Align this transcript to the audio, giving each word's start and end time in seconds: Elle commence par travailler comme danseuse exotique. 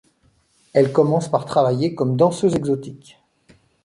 Elle 0.73 0.91
commence 0.91 1.29
par 1.29 1.45
travailler 1.45 1.93
comme 1.93 2.17
danseuse 2.17 2.55
exotique. 2.55 3.19